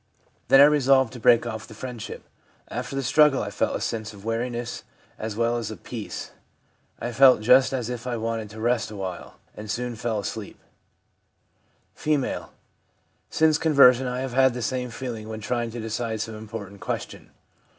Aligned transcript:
Then 0.47 0.59
I 0.59 0.63
resolved 0.65 1.13
to 1.13 1.19
break 1.19 1.45
off 1.45 1.67
the 1.67 1.75
friendship. 1.75 2.23
After 2.69 2.95
the 2.95 3.03
struggle 3.03 3.43
I 3.43 3.51
felt 3.51 3.75
a 3.75 3.79
sense 3.79 4.13
of 4.13 4.25
weariness 4.25 4.81
as 5.19 5.35
well 5.35 5.57
as 5.57 5.69
of 5.69 5.83
peace. 5.83 6.31
I 6.99 7.11
felt 7.11 7.41
just 7.41 7.71
as 7.71 7.87
if 7.87 8.07
I 8.07 8.17
wanted 8.17 8.49
to 8.49 8.59
rest 8.59 8.89
awhile, 8.89 9.35
and 9.55 9.69
soon 9.69 9.95
fell 9.95 10.17
asleep/ 10.19 10.57
F.' 11.95 12.45
Since 13.29 13.59
conversion 13.59 14.07
I 14.07 14.21
have 14.21 14.33
had 14.33 14.55
the 14.55 14.63
same 14.63 14.89
feelings 14.89 15.27
when 15.27 15.39
trying 15.39 15.69
to 15.69 15.79
decide 15.79 16.19
some 16.19 16.33
important 16.33 16.79
question. 16.81 17.29